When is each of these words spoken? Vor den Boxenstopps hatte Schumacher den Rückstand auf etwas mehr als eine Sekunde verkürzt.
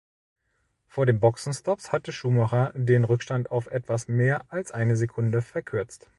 Vor 0.87 1.05
den 1.05 1.19
Boxenstopps 1.19 1.91
hatte 1.91 2.11
Schumacher 2.11 2.73
den 2.73 3.03
Rückstand 3.03 3.51
auf 3.51 3.67
etwas 3.67 4.07
mehr 4.07 4.51
als 4.51 4.71
eine 4.71 4.95
Sekunde 4.97 5.43
verkürzt. 5.43 6.09